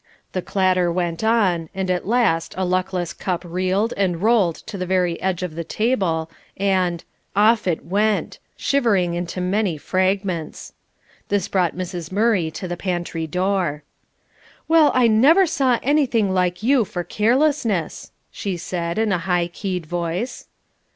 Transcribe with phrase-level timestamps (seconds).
[0.31, 4.87] The clatter went on, and at last a luckless cup reeled, and rolled to the
[4.87, 6.27] very edge of the table,
[6.57, 7.03] and
[7.35, 8.39] off it went!
[8.57, 10.73] shivering into many fragments.
[11.29, 12.11] This brought Mrs.
[12.11, 13.83] Murray to the pantry door.
[14.67, 19.85] "Well, I never saw anything like you for carelessness," she said in a high keyed
[19.85, 20.47] voice.